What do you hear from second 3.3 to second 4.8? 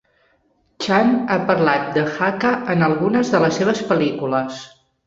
de les seves pel·lícules.